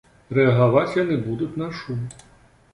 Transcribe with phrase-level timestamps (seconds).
[0.37, 2.03] Рэагаваць яны будуць на шум.